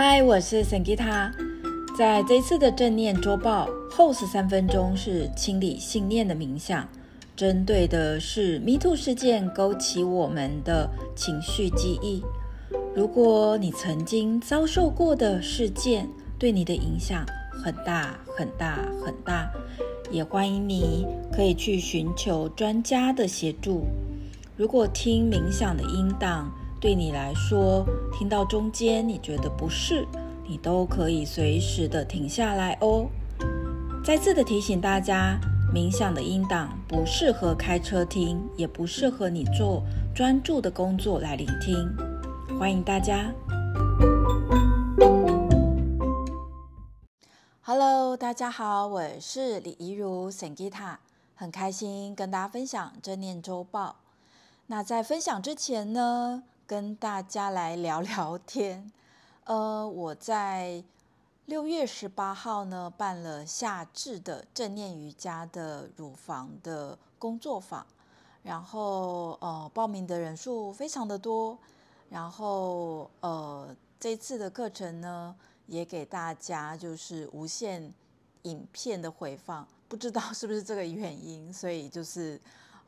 [0.00, 1.28] 嗨，我是 Sangita。
[1.98, 6.88] 在这一次的正念周报后十三分钟是清理信念的冥想，
[7.34, 12.22] 针对的是 MeToo 事件勾起我们的情绪记忆。
[12.94, 19.50] 如果你曾经遭受过的事件对你的影响很大很大很大，
[20.12, 23.88] 也欢迎你可以去寻求专家的协助。
[24.56, 26.48] 如果听冥想的音档
[26.80, 30.06] 对你来说，听到中间你觉得不适，
[30.46, 33.08] 你都可以随时的停下来哦。
[34.04, 35.40] 再次的提醒大家，
[35.74, 39.82] 冥想的音档不适合开车听，也不适合你做
[40.14, 41.74] 专注的工作来聆听。
[42.60, 43.34] 欢迎大家。
[47.62, 50.98] Hello，大家好，我是李怡如 Sangita，
[51.34, 53.96] 很开心跟大家分享正念周报。
[54.68, 58.92] 那在分享之前呢，跟大家来聊聊天。
[59.44, 60.84] 呃，我在
[61.46, 67.86] 六月十八号呢办了夏至的正念瑜伽的乳房的工作坊，
[68.42, 71.58] 然后呃报名的人数非常的多，
[72.10, 75.34] 然后呃这次的课程呢
[75.68, 77.90] 也给大家就是无限
[78.42, 82.38] 影片的回放，不知道是不是这个原因，所以就是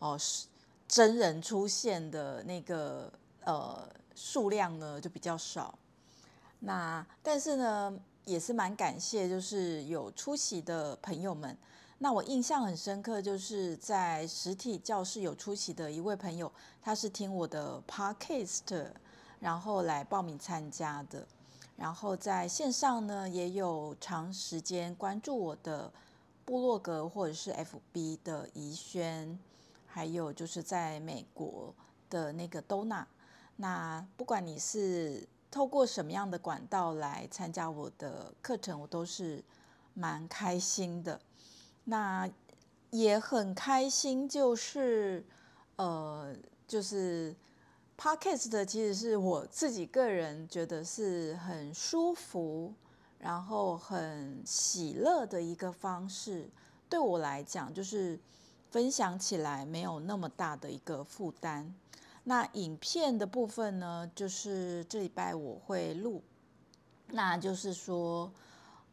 [0.01, 0.47] 哦是。
[0.93, 3.09] 真人出现的那个
[3.45, 5.79] 呃数量呢就比较少，
[6.59, 11.57] 那但是呢也是蛮感谢，就是有出席的朋友们。
[11.99, 18.91] 那我印象很深刻，就是在实体教室有出席的一位朋友，他是听我的 podcast，
[19.39, 21.27] 然后来报名参加的。
[21.77, 25.91] 然后在线上呢也有长时间关注我的
[26.45, 29.39] 部落格或者是 FB 的怡萱。
[29.93, 31.75] 还有就是在美国
[32.09, 33.05] 的那个 Donna，
[33.61, 39.45] 那不管你是透过什么样的管道来参加我的课程，我都是
[39.93, 41.21] 蛮开心的。
[41.85, 42.27] 那
[42.91, 45.23] 也很开心，就是
[45.77, 46.35] 呃，
[46.67, 47.37] 就是
[47.99, 52.73] Podcast 的，其实是我自己个人觉得是很舒服，
[53.19, 56.49] 然后很喜乐的一个方式。
[56.89, 58.19] 对我来讲，就是。
[58.71, 61.75] 分享起来没有那么大的一个负担。
[62.31, 66.23] 那影片的部分呢，就是这礼拜我会录。
[67.09, 68.33] 那就是说，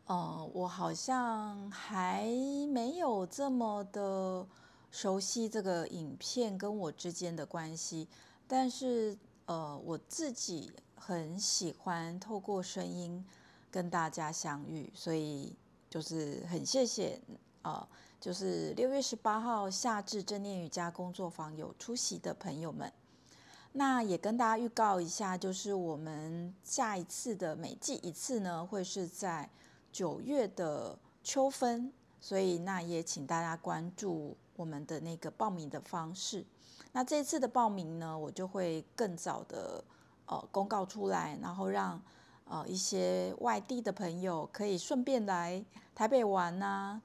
[0.08, 2.26] 呃，我好像还
[2.74, 4.44] 没有这么的
[4.90, 8.08] 熟悉这个影片跟我之间的关系，
[8.48, 9.16] 但是
[9.46, 13.24] 呃，我自己很喜欢透过声音
[13.70, 15.56] 跟大家相遇，所以
[15.92, 17.22] 就是很谢谢
[17.62, 17.88] 呃。
[18.20, 22.92] 就是六月十八号夏至正念瑜伽工作坊有出席的朋友们，
[23.78, 29.48] 那也跟大家预告一下，就是我们下一次的每季一次呢，会是在
[29.92, 36.44] 九月的秋分，所以那也请大家关注我们的那个报名的方式。
[36.92, 39.84] 那这次的报名呢，我就会更早的
[40.26, 42.02] 呃公告出来，然后让
[42.46, 45.64] 呃一些外地的朋友可以顺便来
[45.94, 47.00] 台北玩呐。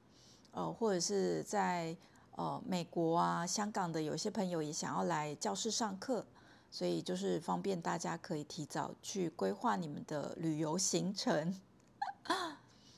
[0.53, 1.95] 呃，或者是在
[2.35, 6.25] 呃美国啊、香港的有些朋友也想要来教室上课，
[6.73, 11.55] 所以就是方便大家可以提早去规划你们的旅游行程。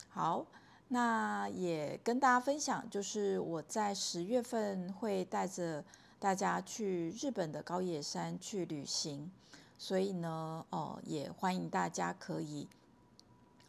[0.07, 0.45] 好，
[0.87, 5.83] 那也跟大家分享，就是我在十月份会带着
[6.17, 9.29] 大家去日本的高野山去旅行，
[9.77, 12.69] 所以呢，哦，也欢迎大家可以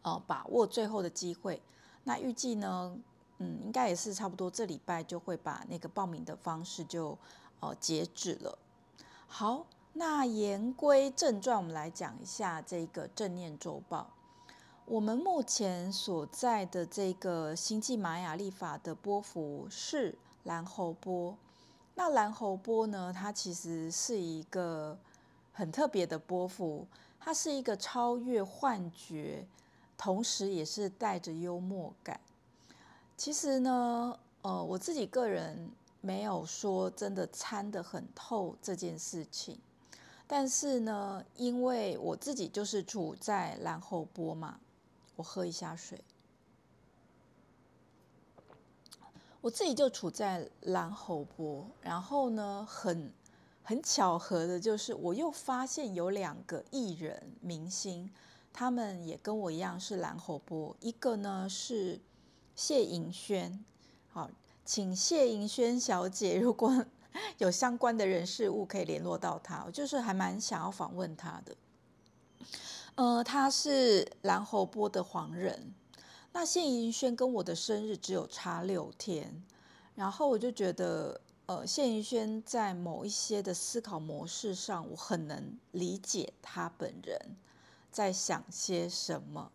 [0.02, 1.60] 哦把握最后的机会。
[2.04, 2.96] 那预计呢，
[3.38, 7.18] 嗯，应该也是差不多，这礼拜就会把那个报名的方式就
[7.58, 8.56] 哦截止了。
[9.26, 9.66] 好，
[9.98, 14.10] 那言归正传，我们来讲一下这个正念周报。
[14.84, 20.14] 我们目前所在的这个星际玛雅历法的波幅是
[20.44, 21.34] 蓝猴波。
[21.94, 24.98] 那蓝猴波呢，它其实是一个
[25.50, 26.86] 很特别的波幅，
[27.18, 29.46] 它是一个超越幻觉，
[29.96, 32.20] 同时也是带着幽默感。
[33.16, 35.70] 其实呢，呃，我自己个人
[36.02, 39.58] 没有说真的参得很透这件事情，
[40.26, 44.58] 但是呢，因为我自己就是处在蓝猴波嘛，
[45.16, 46.02] 我喝一下水，
[49.40, 53.12] 我自己就处在蓝猴波，然后呢，很
[53.62, 58.10] 很巧合的就是，我又发现有两个艺人明星，
[58.52, 62.00] 他们也跟我一样是蓝猴波，一个呢是。
[62.58, 63.62] 谢盈萱，
[64.08, 64.30] 好，
[64.64, 66.86] 请谢盈萱小姐，如果
[67.38, 71.56] 有相关的人事物可以联络到他，我就是还蛮想要访问他的。
[72.94, 75.74] 呃，他是蓝猴波的黄人。
[76.32, 79.42] 那谢盈萱跟我的生日只有差六天，
[79.94, 87.36] 然后我就觉得，呃，谢盈萱在某一些的思考模式上，我很能理解他本人
[87.90, 89.50] 在想些什么。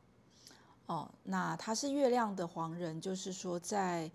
[0.87, 4.11] 哦，那他是月亮的黄人，就是说在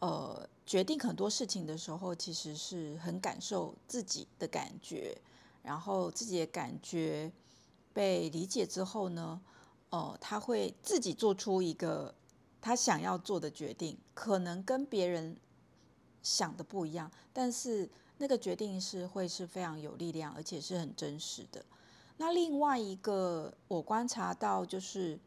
[0.00, 5.16] 呃决定很多事情的时候，其实是很感受自己的感觉，
[5.62, 7.32] 然后自己的感觉
[7.92, 9.40] 被理解之后呢，
[9.90, 12.14] 哦，他会自己做出一个
[12.60, 15.36] 他想要做的决定，可能跟别人
[16.22, 17.88] 想的不一样，但是
[18.18, 21.64] 那个决定是会是非常有力量，而且是很真实的。
[22.18, 25.18] 那另外一个我观察到就是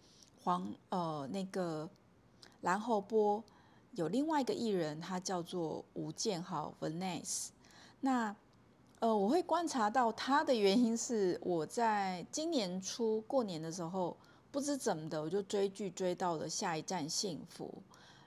[0.43, 1.89] 黄呃那个
[2.61, 3.43] 蓝猴波
[3.93, 7.47] 有另外一个艺人，他叫做吴建豪 Vaness。
[8.01, 8.35] 那
[8.99, 14.15] 呃我会观察到他的原因是我在今年初过年的时候。
[14.53, 17.73] 不知怎么的，我就追剧追到了下一站幸福，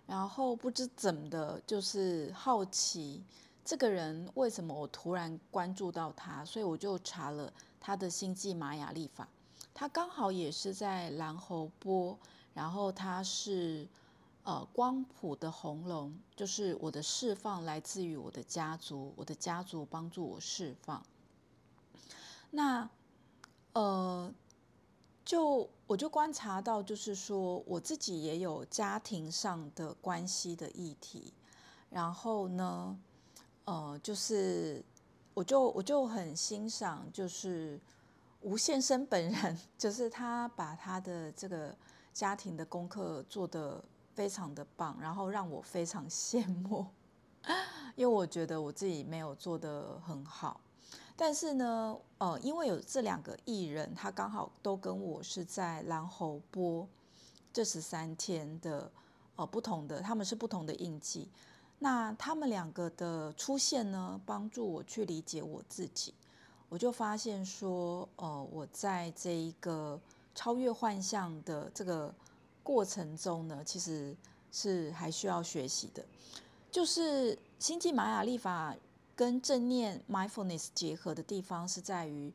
[0.08, 3.22] 然后不知怎么的，就是好奇
[3.64, 9.28] 这个人为什么我突然关注到他，所以我就查了他的星际玛雅历法，
[9.72, 12.18] 他刚好也是在蓝猴波，
[12.52, 13.86] 然后他是
[14.46, 21.04] 呃光谱的红龙，就是我的释放来自于我的家族，我的家族帮助我释放，
[22.50, 22.88] 那
[23.74, 24.32] 呃。
[25.26, 31.34] 就我就观察到，就是说我自己也有家庭上的关系的议题，
[31.90, 32.96] 然后呢，
[33.64, 34.84] 呃，就是
[35.34, 37.80] 我就我就很欣赏，就是
[38.42, 41.76] 吴先生本人， 就是他把他的这个
[42.12, 43.82] 家庭的功课做得
[44.16, 46.86] 非常的棒，然后让我非常羡慕，
[47.94, 50.58] 因为我觉得我自己没有做得很好。
[51.14, 56.88] 但是呢，呃，因为有这两个艺人，他刚好都跟我是在蓝猴波
[57.52, 58.90] 这十三天的，
[59.36, 61.28] 呃，不同的，他们是不同的印记。
[61.78, 66.14] 那他们两个的出现呢，帮助我去理解我自己。
[66.70, 70.00] 我就发现说，呃，我在这一个
[70.34, 72.14] 超越幻象的这个
[72.66, 74.16] 过程中呢，其实
[74.50, 76.04] 是还需要学习的。
[76.70, 78.74] 就是星际玛雅历法。
[79.16, 82.30] 跟正念 mindfulness 结合的地方是在于，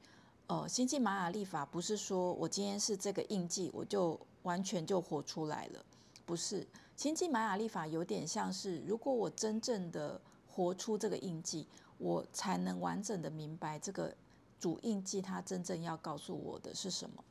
[0.47, 5.85] 呃，星际玛雅历法不是说我今天是这个印记，我就完全就活出来了，
[6.25, 6.65] 不是。
[6.97, 10.19] 星际玛雅历法有点像是，如果我真正的
[10.49, 11.67] 活出这个印记，
[11.99, 14.11] 我才能完整的明白这个
[14.59, 17.23] 主印记它真正要告诉我的是什么。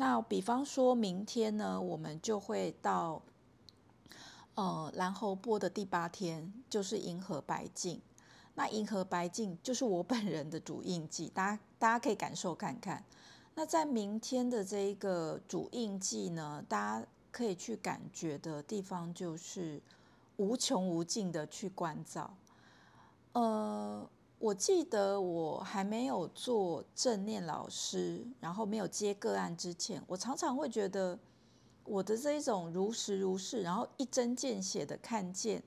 [0.00, 3.20] 那比方说明天呢，我们就会到，
[4.54, 8.00] 呃，蓝猴波的第八天，就是银河白镜。
[8.54, 13.04] 那银河白镜就是我本人的主印记，大家大家可以感受看看。
[13.54, 19.82] 那在明天的这一个主印记呢，大家可以去感觉的地方就是
[20.38, 22.32] 无穷无尽的去关照。
[23.34, 24.08] 呃，
[24.40, 31.16] 我记得我还没有做正念老师，然后没有接个案之前，我常常会觉得
[31.84, 35.62] 我的这一种如实如是，然后一针见血的看见。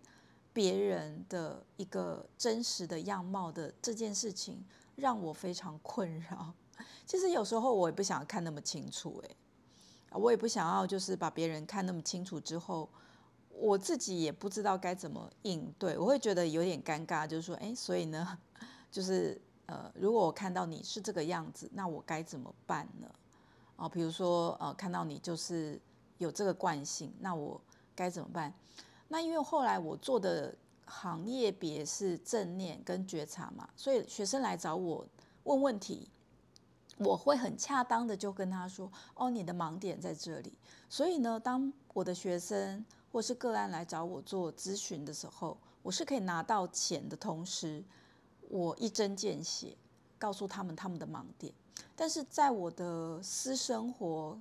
[0.55, 4.63] 别人的一个真实的样貌的这件事情
[4.95, 6.53] 让我非常困扰。
[7.07, 9.35] 其实有时候我也不想看那么清楚，诶，
[10.11, 12.87] 我也不想要就是把别人看那么清楚之后，
[13.49, 18.37] 我自己也不知道该怎么应对，我会觉得有点尴尬，就是说，诶，所以呢，
[18.93, 23.09] 就是呃，如果我看到你是这个样子，那我该怎么办呢？
[23.75, 25.81] 哦，比如说呃，看到你就是
[26.19, 27.59] 有这个惯性，那我
[27.95, 28.53] 该怎么办？
[29.07, 35.03] 那因为后来我做的行业别是正念跟觉察嘛，所以学生来找我
[35.45, 36.07] 问问题，
[36.99, 40.53] 我会很恰当的就跟他说：“哦，你的盲点在这里。”
[40.87, 47.83] 所以呢，当我的学生或是个案来找我做咨询的时候，我是可以拿到钱的同时，
[48.53, 49.75] 我一针见血
[50.19, 51.51] 告诉他们他们的盲点。
[51.95, 54.37] 但是在我的私生活，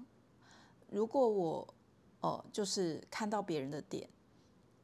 [0.91, 1.75] 如果我
[2.21, 4.07] 呃就是看到别人的点。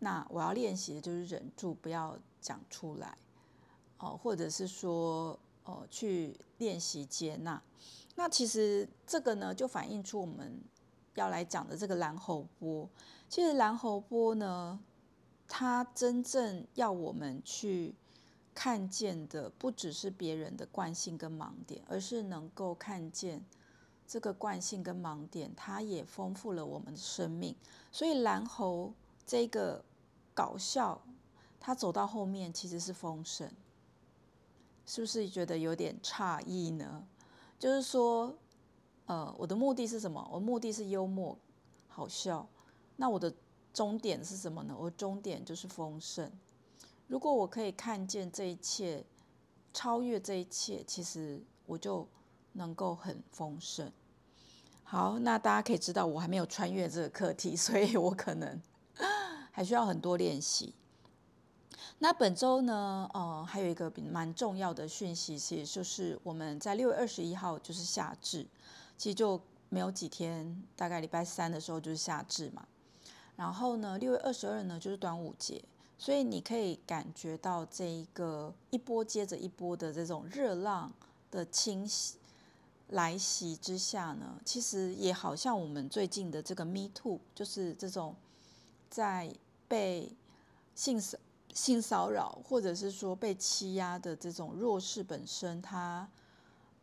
[0.00, 3.18] 那我要练习的就是忍住不要讲出来，
[3.99, 7.61] 哦，或者是说，哦，去练习接纳。
[8.14, 10.62] 那其实这个呢，就反映出我们
[11.16, 12.88] 要来讲的这个蓝喉波。
[13.28, 14.78] 其实蓝喉波呢，
[15.49, 17.92] 它真正要我们去
[18.59, 23.45] 看见的，不只是别人的惯性跟盲点，而是能够看见
[24.05, 27.55] 这个惯性跟盲点，它也丰富了我们的生命。
[27.93, 28.93] 所以蓝猴
[29.25, 29.85] 这个。
[30.35, 31.03] 搞笑，
[31.59, 33.50] 他走到后面其实是丰盛，
[34.87, 37.05] 是不是觉得有点诧异呢？
[37.59, 38.33] 就是说，
[39.07, 40.25] 呃，我的目的是什么？
[40.33, 41.37] 我目的是幽默、
[41.88, 42.49] 好笑。
[42.95, 43.35] 那我的
[43.75, 44.77] 终点是什么呢？
[44.79, 46.31] 我终点就是丰盛。
[47.09, 49.05] 如果我可以看见这一切，
[49.75, 52.07] 超越这一切，其实我就
[52.53, 53.91] 能够很丰盛。
[54.85, 58.61] 好，那大家可以知道，我还没有穿越这个课题， 所以我可能
[59.50, 60.75] 还需要很多练习。
[61.99, 68.47] 那本周呢，呃，还有一个蛮重要的讯息，其实就是我们在六月二十一号就是夏至，
[68.97, 72.69] 其实就没有几天，大概礼拜三的时候就是夏至嘛。
[73.35, 75.65] 然后呢，六月二十二呢就是端午节，
[75.99, 80.93] 所以你可以感觉到这一个一波接着一波的这种热浪
[81.31, 82.17] 的侵袭
[82.90, 88.14] 来袭之下呢，其实也好像我们最近的这个 Me Too，就是这种
[88.88, 89.31] 在
[89.67, 90.11] 被
[90.75, 91.19] 性骚
[91.52, 96.09] 性骚扰，或者是说被欺压的这种弱势本身，它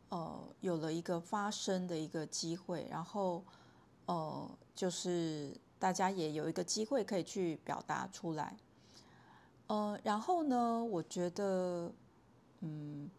[0.09, 3.41] 呃有了一个发声的一个机会，然后
[4.05, 8.55] 呃就是大家也有一个机会可以去表达出来，
[9.67, 11.91] 呃，然后呢，我觉得
[12.61, 13.09] 嗯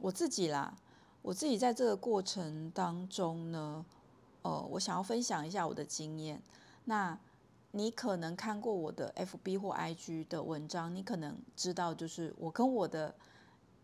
[0.00, 0.76] 我自己啦，
[1.22, 3.84] 我自己在这个过程当中呢，
[4.42, 6.42] 呃，我想要分享一下我的经验，
[6.84, 7.18] 那。
[7.74, 13.14] 你可能看过我的 FB 或 IG 的文章，你可能知道，就是我跟我的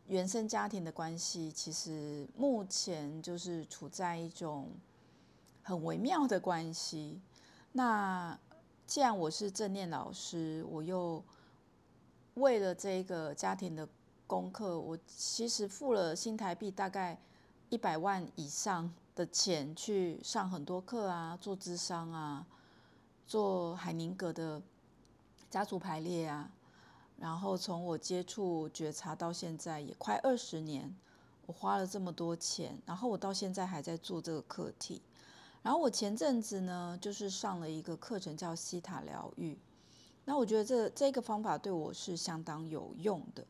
[0.09, 4.69] 原生家庭的关系，其实目前就是处在一种
[5.63, 7.19] 很微妙的关系。
[7.73, 8.39] 那
[8.87, 11.25] 既然我是正念老师，我又
[12.39, 13.89] 为了这个家庭的
[14.27, 17.19] 功课，我其实付了新台币大概
[17.69, 22.47] 一百万以上的钱去上很多课啊，做智商啊。
[23.27, 24.63] 做海宁格的
[25.51, 26.51] 家族排列啊，
[27.19, 30.97] 然后从我接触觉察到现在也快二十年，
[31.45, 35.03] 我花了这么多钱，然后我到现在还在做这个课题。
[35.63, 39.59] 然后我前阵子呢，就是上了一个课程叫西塔疗愈，
[40.29, 43.47] 那我觉得这这个方法对我是相当有用的。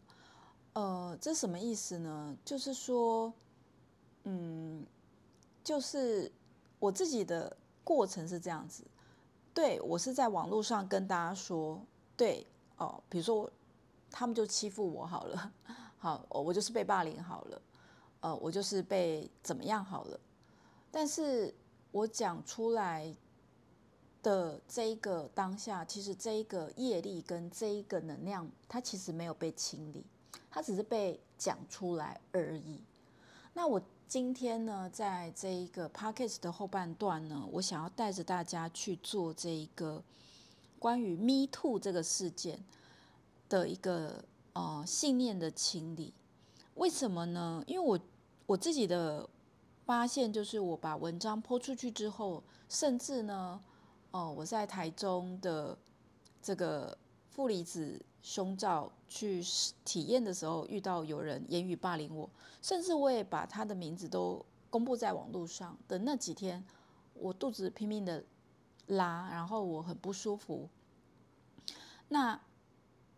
[0.75, 2.37] 呃，这什么意思呢？
[2.45, 3.33] 就是说，
[4.23, 4.87] 嗯，
[5.65, 6.31] 就是
[6.79, 8.85] 我自己的过程是这样子。
[9.53, 11.85] 对，我是在网络上跟大家说，
[12.17, 13.51] 对哦，比如说
[14.09, 15.53] 他们就欺负我好了，
[15.99, 17.63] 好，我就是被霸凌好了，
[18.21, 20.21] 呃，我就是被怎么样好了，
[20.93, 21.53] 但是
[21.91, 23.13] 我讲出来
[24.23, 30.05] 的这一个当下，其实这一个业力跟这一个能量，它其实没有被清理，
[30.51, 32.83] 它只是被讲出来而已。
[33.55, 33.81] 那我。
[34.09, 40.03] 今天呢，在这一个 podcast 的后半段呢，我想要带着大家去做这一个
[40.79, 42.59] 关于 Me Too 这个事件
[43.51, 46.15] 的一个呃信念的清理。
[46.77, 47.63] 为什么呢？
[47.67, 48.01] 因为我
[48.47, 49.29] 我自己的
[49.85, 53.61] 发现就是，我把文章 po 出去之后，甚至呢，
[54.11, 55.77] 哦、我在台中的
[56.43, 56.97] 这个
[57.31, 59.43] 负离子胸罩去
[59.85, 62.29] 体验的时候，遇到有人言语霸凌我，
[62.61, 66.65] 甚至我也把他的名字都公布在网络上的那几天，
[67.15, 68.25] 我肚子拼命的
[68.87, 70.69] 拉，然后我很不舒服。
[72.09, 72.41] 那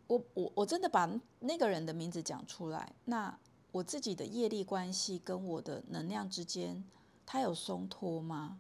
[0.07, 3.39] 我我我真的把那个人的名字讲出来，那
[3.73, 6.85] 我自己的业力关系跟我的能量之间，
[7.25, 8.59] 它有松脱吗？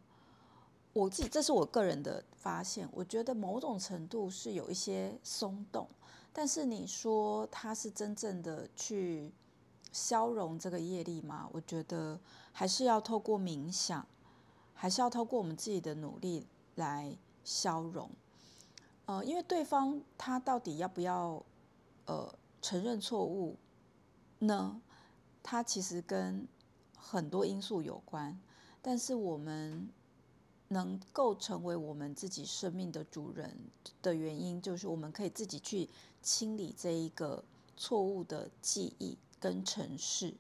[0.92, 5.88] 我自己这是我个人的发现，我觉得某种程度是有一些松动。
[6.32, 9.32] 但是你说他是真正的去
[9.92, 11.48] 消融这个业力吗？
[11.52, 12.18] 我觉得
[12.52, 14.06] 还是要透过冥想，
[14.74, 18.08] 还是要透过我们自己的努力来消融。
[19.06, 21.44] 呃，因为对方他到底要不要
[22.06, 22.32] 呃
[22.62, 23.56] 承认错误
[24.38, 24.80] 呢？
[25.42, 26.46] 他其实跟
[26.96, 28.40] 很多因素有关。
[28.80, 29.88] 但是我们
[30.70, 33.56] 能够成为我们自己生命的主人
[34.02, 35.88] 的原因，就是我们可以自己去。
[36.22, 37.42] 清理这一个
[37.78, 40.34] 错误的记忆跟城市。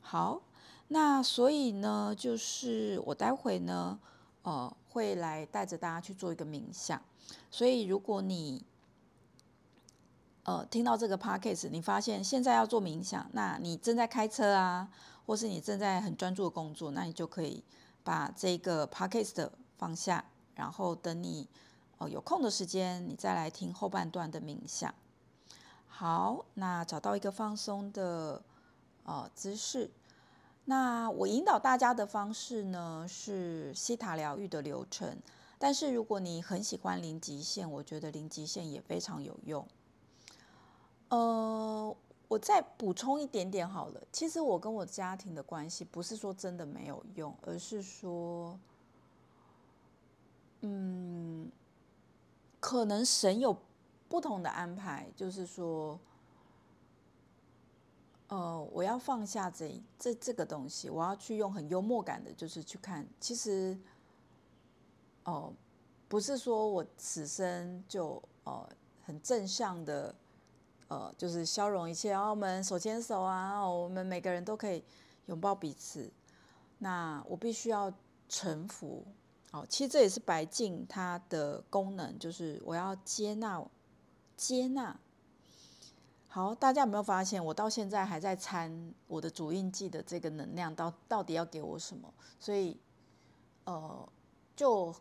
[0.00, 0.40] 好，
[0.88, 3.98] 那所以呢，就是我待会呢，
[4.44, 7.02] 呃，会来带着大家去做一个冥想。
[7.50, 8.64] 所以如果你
[10.44, 14.88] 呃听到这个 podcast，你发现现在要做冥想，那你正在开车啊，
[15.26, 17.62] 或是你正在很专注的工作，那你就可以
[18.04, 21.48] 把这个 podcast 放下，然后等你。
[21.98, 24.92] 哦，有空的时间你再来听后半段的冥想。
[25.86, 28.42] 好，那找到一个放松的
[29.04, 29.90] 呃姿势。
[30.64, 35.16] 那我引导大家的方式呢是西塔疗愈的流程，
[35.56, 39.64] 但是如果你很喜欢零极限，我觉得零极限也非常有用。
[41.10, 41.96] 呃，
[42.34, 44.02] 我再补充一点点好了。
[44.10, 48.58] 其实我跟我家庭的关系不是说真的没有用，而是说，
[50.62, 51.48] 嗯，
[52.58, 53.56] 可能神有
[54.08, 55.96] 不同的安排，就是说，
[58.26, 63.78] 呃，我要放下这这这个东西，我要去用很幽默感的，就是去看，其实，
[65.22, 65.52] 哦、
[66.08, 68.68] 不是说我此生就呃
[69.04, 70.12] 很正向的。
[70.88, 74.84] 呃，就是消融一切，然后我们手牵手啊，我们每个人都可以
[75.26, 76.10] 拥抱彼此。
[76.78, 77.92] 那我必须要
[78.28, 79.04] 臣服，
[79.52, 83.64] 哦，其实这也是白镜它的功能，就是我要接纳，
[84.36, 84.96] 接纳。
[86.28, 92.12] 好，大家有没有发现，我到现在还在参我的主印记的这个能量，到到底要给我什么？
[92.40, 92.76] 所以，
[93.64, 94.08] 呃，
[94.56, 94.94] 就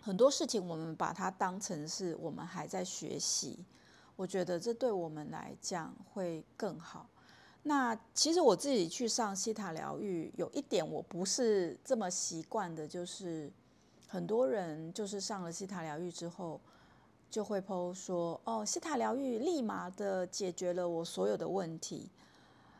[0.00, 3.64] 很多事情，我们把它当成是我们还在学习。
[4.16, 7.06] 我觉得这对我们来讲会更好。
[7.62, 13.52] 那其实我自己去上西塔疗愈，有一点我不是这么习惯的，就是
[14.08, 16.60] 很多人就是上了西塔疗愈之后，
[17.28, 22.08] 就会 po 说：“哦，西塔疗愈立马的解决了我所有的问题。”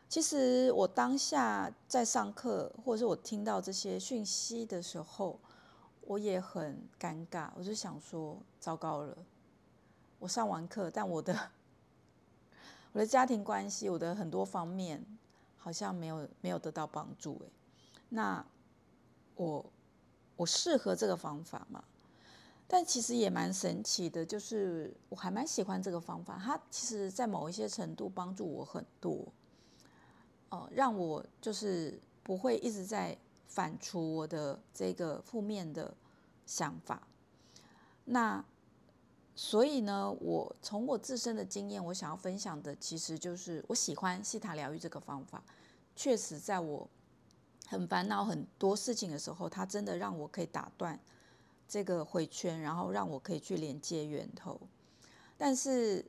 [0.07, 5.37] 其实我当下在上课，或者是我听到这些讯息的时候，
[5.99, 9.17] 我也很尴尬，我就想说：“糟糕了。”
[10.19, 11.51] 我上完课，但我的
[12.91, 15.05] 我的家庭关系，我的很多方面
[15.57, 17.51] 好像没有没有得到帮助哎。
[18.09, 18.45] 那
[19.35, 19.63] 我
[20.35, 21.83] 我适合这个方法吗？
[22.67, 26.41] 但其实也蛮神奇的，就是我还蛮喜欢这个方法。
[26.43, 29.25] 它其实在某一些程度帮助我很多，
[30.49, 35.93] 呃，让我就是不会一直在反刍我的这个负面的
[36.47, 37.07] 想法。
[38.05, 38.43] 那。
[39.39, 45.43] 所以呢，我从我自身的经验，我想要分享的，其实就是我喜欢希塔疗愈这个方法。
[45.95, 46.89] 确实，在我
[47.67, 50.99] 很烦恼很多事情的时候，它真的让我可以打断
[51.67, 54.59] 这个回圈，然后让我可以去连接源头。
[55.37, 56.03] 但是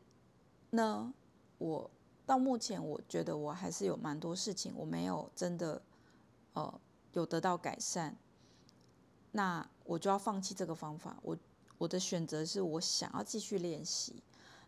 [0.71, 1.13] 呢，
[1.59, 1.91] 我
[2.25, 5.83] 到目前，我觉得我还是有蛮多事情我没有真的
[6.55, 6.81] 呃
[7.13, 8.17] 有得到改善，
[9.33, 11.19] 那我就要放弃这个方法。
[11.21, 11.37] 我。
[11.79, 14.23] 我的选择是我想要继续练习。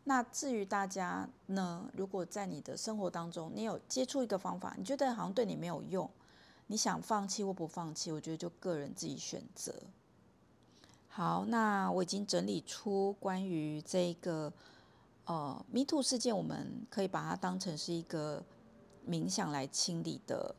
[0.04, 1.90] 那至于大家呢？
[1.94, 6.08] 如果在你的生活当中，你有接触一个方法，你觉得好像对你没有用，
[6.68, 9.74] 你想放弃或不放弃，我觉得就个人自己选择。
[11.08, 14.50] 好，那我已经整理出关于这个
[15.26, 18.42] 呃 Me Too 事件，我们可以把它当成是一个
[19.06, 20.54] 冥想来清理的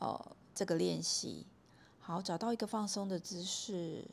[0.00, 1.46] 呃这个练习。
[2.00, 4.04] 好，找到一个放松的姿势。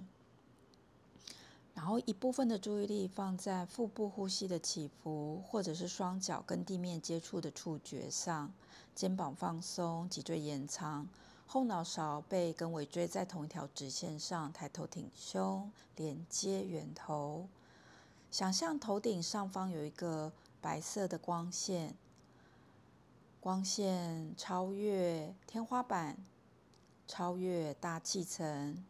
[1.80, 8.52] 然后一部分的注意力放在腹部呼吸的起伏，或者是双脚跟地面接触的触觉上，
[8.94, 11.08] 肩膀放松，脊椎延长，
[11.48, 17.48] 后脑勺背跟尾椎在同一条直线上，抬头挺胸，连接源头。
[18.30, 21.96] 想象头顶上方有一个白色的光线，
[23.40, 26.18] 光线超越天花板，
[27.08, 28.84] 超越大气层。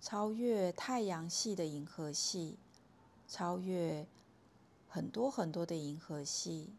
[0.00, 2.56] 超越太阳系的银河系，
[3.28, 4.06] 超越
[4.88, 6.70] 很多很多的银河系，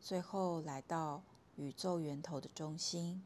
[0.00, 1.22] 最后来到
[1.56, 3.22] 宇宙源头的中心，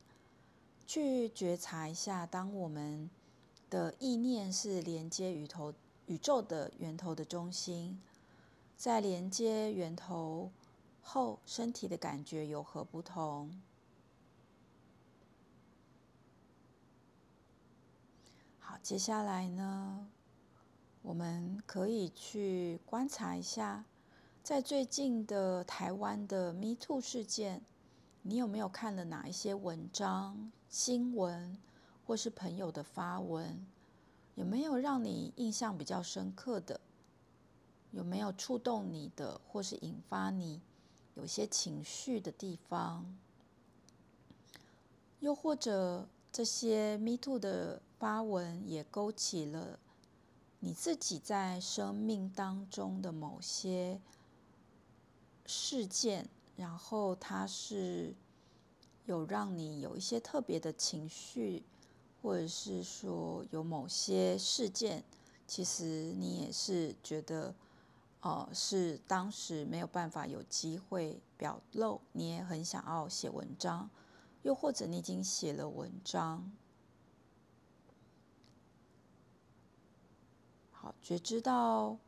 [0.87, 3.09] 去觉察一下，当我们
[3.71, 5.75] 的意念是连接宇宙
[6.07, 8.01] 宇宙的源头的中心，
[8.77, 10.51] 在连接源头
[11.03, 13.63] 后，身体的感觉有何不同？
[18.83, 20.07] 接下来呢，
[21.03, 23.85] 我们可以去观察一下，
[24.43, 27.63] 在最近的台湾的 Me Too 事件，
[28.23, 31.59] 你有没有看了哪一些文章、新闻，
[32.07, 33.67] 或是朋友的发文？
[34.37, 36.81] 有没有让你印象比较深刻的？
[37.91, 40.63] 有没有触动你的，或是引发你
[41.15, 43.05] 有些情绪的地方？
[45.21, 47.83] 又或者这些 Me Too 的？
[47.99, 49.77] 发文也勾起了
[50.61, 54.01] 你自己在生命当中的某些
[55.45, 58.15] 事件，然后它是
[59.07, 61.65] 有让你有一些特别的情绪，
[62.23, 65.03] 或者是说有某些事件，
[65.49, 67.53] 其实你也是觉得，
[68.21, 73.91] 哦，是当时没有办法有机会表露，你也很想要写文章，
[74.49, 76.51] 又或者你已经写了文章。
[80.71, 81.99] 好觉知到，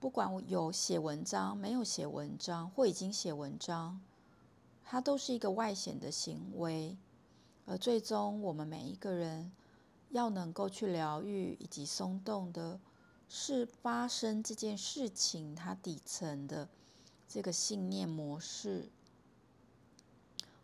[0.00, 4.00] 不管有写文章、没有写文章，或已经写文章，
[4.82, 6.96] 它都是一个外显的行为，
[7.66, 9.52] 而最终我们每一个人
[10.08, 12.80] 要能够去疗愈以及松动的，
[13.28, 16.66] 是发生这件事情它底层的
[17.28, 18.88] 这个信念模式，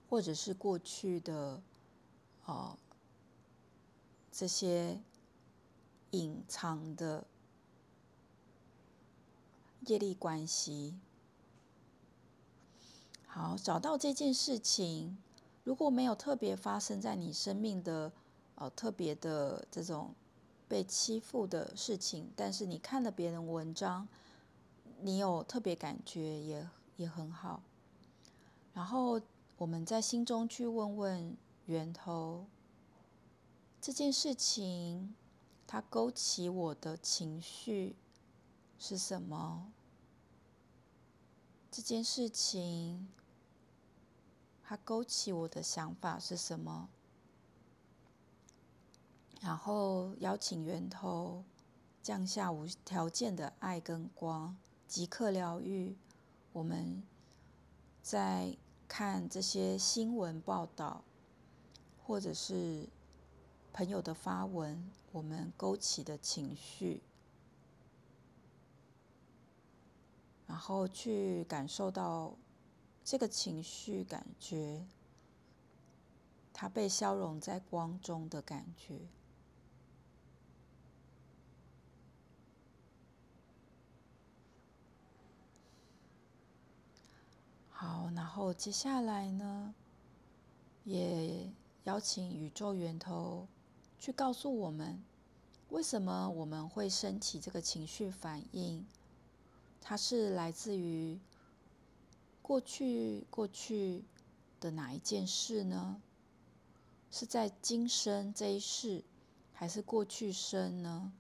[0.09, 1.61] 或者是过去的
[2.45, 2.77] 哦
[4.31, 5.01] 这些
[6.11, 7.27] 隐藏的
[9.87, 10.95] 业力关系。
[13.27, 15.19] 好，找到这件事情，
[15.65, 18.13] 如果没有特别发生在你生命的，
[18.55, 20.15] 呃，特别的这种
[20.69, 24.07] 被欺负的事情，但是你看了别人文章，
[25.01, 27.61] 你有特别感觉也也很好。
[28.73, 29.21] 然后
[29.65, 32.45] 我们在心中去问问源头，
[33.81, 35.15] 这件事情
[35.67, 37.97] 它勾起我的情绪
[38.79, 39.73] 是什么？
[41.71, 43.09] 这件事情。
[44.63, 46.91] 它勾起我的想法是什么？
[49.41, 51.43] 然后邀请源头
[52.03, 54.55] 降下无条件的爱跟光，
[54.87, 55.97] 即刻疗愈。
[56.53, 57.03] 我们
[58.03, 58.55] 在
[58.89, 61.03] 看这些新闻报道，
[62.05, 62.89] 或者是
[63.73, 67.03] 朋友的发文，我们勾起的情绪，
[70.47, 72.35] 然后去感受到。
[73.07, 74.87] 这个情绪感觉，
[76.55, 78.99] 它被消融在光中的感觉。
[87.85, 89.75] 好，然后接下来呢，
[90.85, 93.47] 也邀请宇宙源头
[93.99, 95.05] 去告诉我们，
[95.69, 98.87] 为什么我们会升起这个情绪反应？
[99.83, 101.21] 它是来自于。
[102.41, 104.05] 过去过去
[104.61, 106.01] 的哪一件事呢？
[107.11, 109.05] 是在今生这一世，
[109.53, 111.13] 还是过去生呢？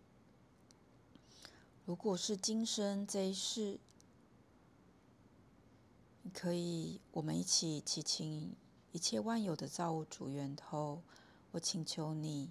[1.85, 3.79] 如果是今生这一世，
[6.25, 8.57] 你可以，我们一起祈请
[8.91, 11.03] 一切万有的造物主源头，
[11.53, 12.51] 我请求你，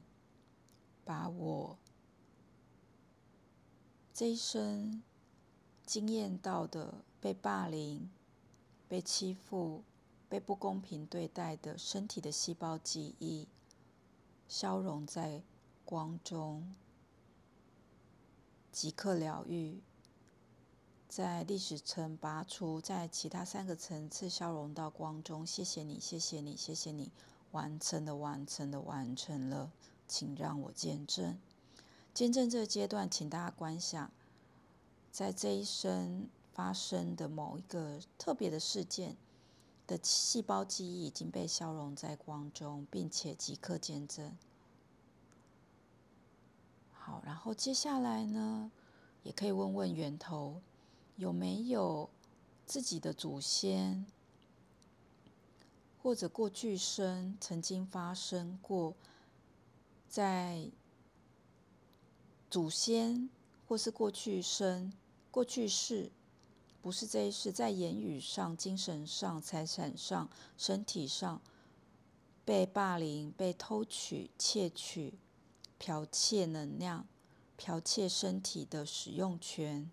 [1.04, 1.78] 把我
[4.14, 5.04] 这一生
[5.86, 8.10] 经验到的被霸凌。
[8.86, 9.84] 被欺负、
[10.30, 13.48] 被不公平对待的身体的细胞记忆，
[14.48, 15.42] 消融在
[15.84, 16.76] 光中，
[18.72, 19.82] 即刻疗愈，
[21.16, 25.46] 在历史层拔除，在其他三个层次消融到光中。
[25.46, 27.12] 谢谢你，谢谢你，谢谢你，
[27.52, 29.72] 完成了，完成了，完成了，
[30.08, 31.38] 请让我见证，
[32.16, 34.12] 见证这个阶段，请大家观想，
[35.12, 36.28] 在这一生。
[36.54, 39.18] 发生的某一个特别的事件
[39.88, 44.38] 的细胞记忆已经被消融在光中，并且即刻见证。
[46.92, 48.72] 好，然后接下来呢，
[49.24, 50.62] 也可以问问源头，
[51.16, 52.10] 有没有
[52.66, 54.06] 自己的祖先
[56.02, 58.94] 或者过去生曾经发生过，
[60.10, 60.70] 在
[62.50, 63.30] 祖先
[63.68, 64.92] 或是过去生、
[65.32, 66.12] 过去世。
[66.82, 71.42] 不是这一世，在言语上、精神上、财产上、身体上
[72.44, 75.14] 被霸凌、被偷取、窃取、
[75.80, 77.08] 剽窃能量、
[77.58, 79.90] 剽窃身体的使用权，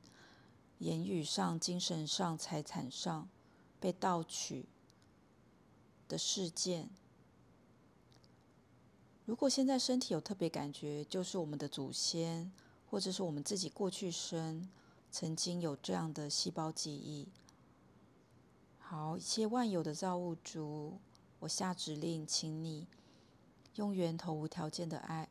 [0.80, 3.28] 言语上、精神上、财产上
[3.78, 4.66] 被盗取
[6.06, 6.90] 的事件。
[9.24, 12.52] 如果现在身体有特别感觉，就是我们的祖先，
[12.90, 14.68] 或者是我们自己过去生。
[15.12, 17.26] 曾经有这样的细胞记忆。
[18.78, 21.00] 好，一切万有的造物主，
[21.40, 22.86] 我下指令，请你
[23.74, 25.28] 用源头无条件的爱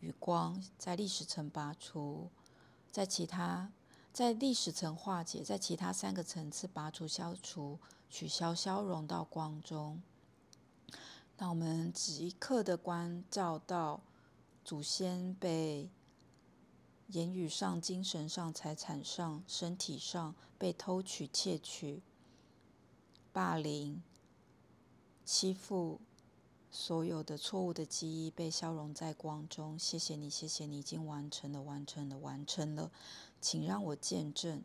[0.00, 2.28] 与光，在历史层拔除，
[2.90, 3.70] 在其他
[4.12, 10.02] 在历史层化解，在其他三个层次拔除、消除、取消、消融到光中。
[11.38, 14.00] 那我们即刻的关照到
[14.64, 15.90] 祖先被。
[17.12, 22.00] 言语上、精神上、财产上、身体上被偷取、窃取、
[23.32, 24.00] 霸凌、
[25.24, 26.00] 欺负，
[26.70, 29.76] 所有的错误的记忆被消融在光中。
[29.76, 32.92] 谢谢你，谢谢你，已经完成了，完成了，完成了。
[33.40, 34.62] 请让我见证。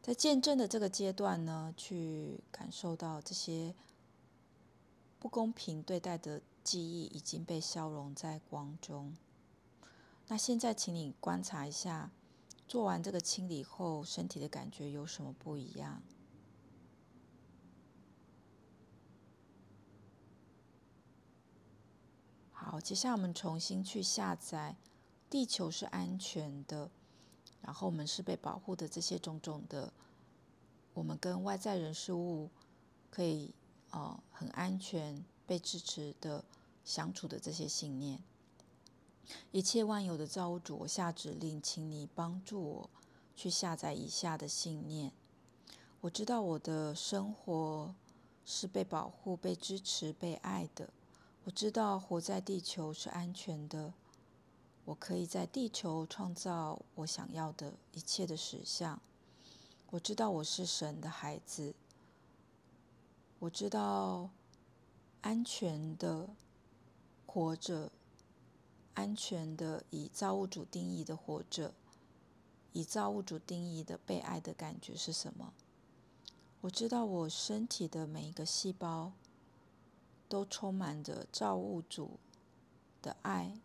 [0.00, 3.74] 在见证的这个阶段呢去感受到这些
[5.20, 9.14] 不公平对待的记忆已经被消融在光中。
[10.28, 12.10] 那现在请你观察一下
[12.66, 16.02] 做完这个清理后身体的感觉有什么不一样？
[22.50, 24.76] 好接下来我们重新去下载。
[25.28, 26.90] 地球是安全的
[27.62, 29.92] 然后我们是被保护的，这些种种的，
[30.94, 32.50] 我们跟外在人事物
[33.10, 33.54] 可以
[33.90, 36.44] 呃很安全、被支持的
[36.84, 38.20] 相处的这些信念。
[39.52, 42.90] 一切万有的造物主，我下指令，请你帮助我
[43.36, 45.12] 去下载以下的信念。
[46.00, 47.94] 我知道我的生活
[48.44, 50.90] 是被保护、被支持、被爱的。
[51.44, 53.94] 我知道活在地球是安全的。
[54.84, 59.00] 我可以在地球创造我想要的一切的实相。
[59.90, 61.74] 我知道我是神的孩子。
[63.38, 64.30] 我知道
[65.20, 66.30] 安全的
[67.26, 67.92] 活着，
[68.94, 71.74] 安全的以造物主定义的活着，
[72.72, 75.52] 以造物主定义的被爱的感觉是什么？
[76.62, 79.12] 我知道我身体的每一个细胞
[80.28, 82.18] 都充满着造物主
[83.00, 83.58] 的爱，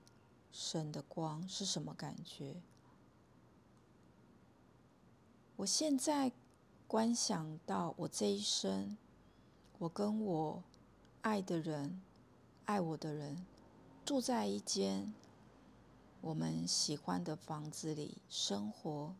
[0.52, 2.62] 神的光是什么感觉？
[5.58, 6.32] 我现在
[6.88, 8.98] 观想到我这一生，
[9.80, 10.64] 我跟我
[11.22, 12.02] 爱的人、
[12.66, 13.46] 爱我的人
[14.06, 15.14] 住在一间
[16.22, 19.16] 我们喜欢的房子里生活。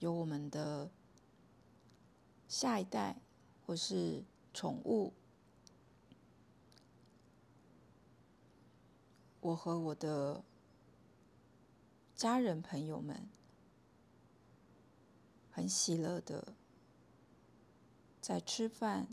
[0.00, 0.90] 有我们的
[2.48, 3.16] 下一代，
[3.66, 5.12] 或是宠物，
[9.46, 10.42] 我和我的
[12.16, 13.28] 家人朋友们
[15.52, 16.52] 很喜乐的
[18.20, 19.06] 在吃饭、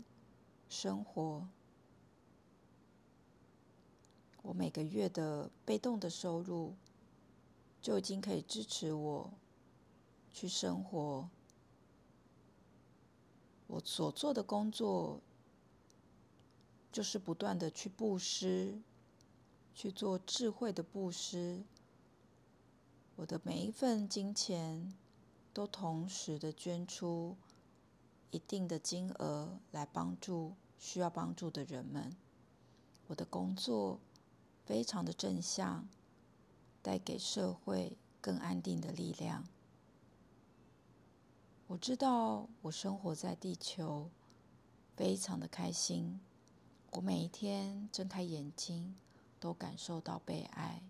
[0.68, 1.46] 生活。
[4.42, 6.74] 我每个月的被动的收入
[7.80, 9.30] 就已经可以支持我。
[10.32, 11.28] 去生活，
[13.68, 15.20] 我所做的工作
[16.90, 18.82] 就是不断的去布施，
[19.74, 21.64] 去做智慧的布施。
[23.16, 24.94] 我的每一份金钱
[25.52, 27.36] 都同时的捐出
[28.30, 32.16] 一定的金额来帮助需要帮助的人们。
[33.06, 34.00] 我的工作
[34.64, 35.86] 非常的正向，
[36.82, 39.46] 带给社会更安定的力量。
[41.66, 44.10] 我知道我生活在地球，
[44.96, 46.20] 非常的开心。
[46.92, 48.96] 我每一天睁开眼睛，
[49.38, 50.82] 都感受到被爱。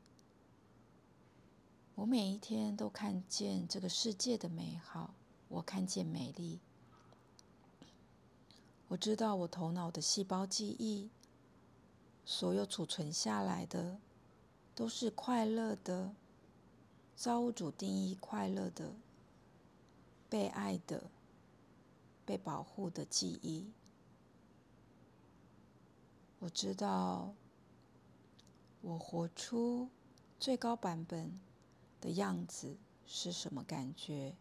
[1.95, 5.15] 我每一天都看见这个世界的美好，
[5.49, 6.61] 我看见美丽。
[8.89, 11.11] 我知道我头脑的细胞记忆，
[12.25, 13.99] 所有储存下来的，
[14.75, 16.15] 都是快乐的，
[17.17, 18.93] 造物主定义快乐的。
[20.29, 21.11] 被爱的、
[22.25, 23.71] 被保护的记忆，
[26.41, 27.33] 我知道，
[28.87, 29.89] 我活出
[30.39, 31.41] 最高版本
[32.03, 34.35] 的样子是什么感觉。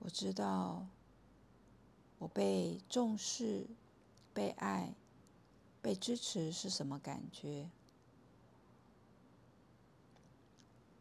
[0.00, 0.84] 我知道，
[2.18, 3.68] 我被重视、
[4.34, 4.92] 被爱、
[5.80, 7.70] 被支持是什么感觉。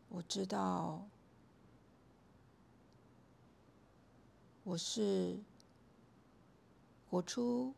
[0.10, 1.02] 我知道。
[4.66, 5.40] 我是
[7.10, 7.74] 活出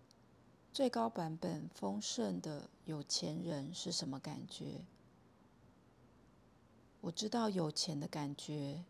[0.74, 4.86] 最高版本丰盛的有钱人是什么感觉？
[7.02, 8.86] 我知道有钱的感觉，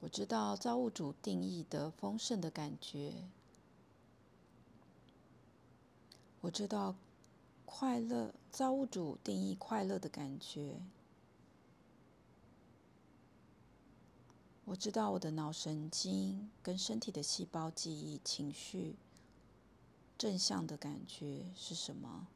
[0.00, 3.14] 我知道造物主定义的丰盛的感觉，
[6.42, 6.94] 我知道
[7.64, 10.82] 快乐，造物主定义快乐的感觉。
[14.66, 18.96] 我知道我的脑神经跟身体的细胞记忆、情绪、
[20.18, 22.26] 正向的感觉是什么？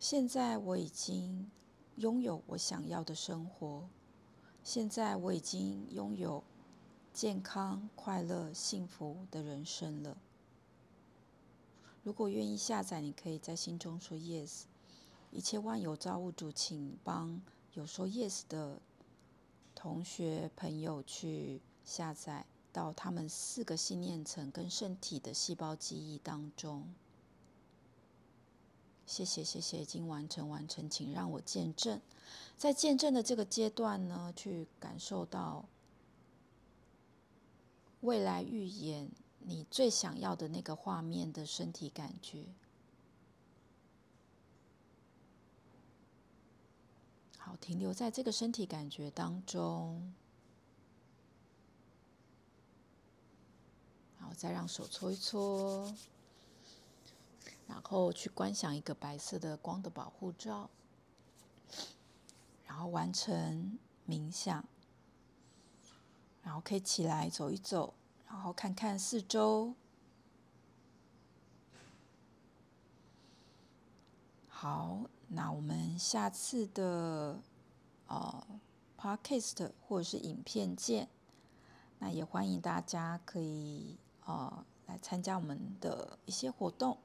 [0.00, 1.48] 现在我已经
[1.96, 3.88] 拥有我想要的生活。
[4.64, 6.42] 现在我已经拥有
[7.12, 10.18] 健康、快乐、幸福的人生了。
[12.02, 14.64] 如果愿意下载，你可以在心中说 “yes”。
[15.30, 17.40] 一切万有造物主，请帮
[17.74, 18.80] 有说 yes 的
[19.74, 26.92] 同学朋友去下载到他们四个信念层跟身体的细胞记忆当中。
[29.06, 31.98] 谢谢，谢谢，已经完成，完成，请让我见证，
[32.58, 35.64] 在见证的这个阶段呢，去感受到
[38.02, 42.44] 未来预演你最想要的那个画面的身体感觉。
[47.38, 50.12] 好，停留在这个身体感觉当中。
[54.26, 55.94] 好，再让手搓一搓，
[57.68, 60.68] 然后去观想一个白色的光的保护罩，
[62.66, 64.64] 然后完成冥想，
[66.42, 67.94] 然后可以起来走一走，
[68.26, 69.74] 然后看看四周。
[74.48, 77.40] 好，那我们下次的
[78.08, 78.46] 呃
[78.98, 81.08] podcast 或者是影片见。
[81.98, 86.98] 那也欢迎大家可以呃来参加我们的一些活动。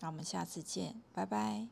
[0.00, 1.66] 那我们下次见，拜拜。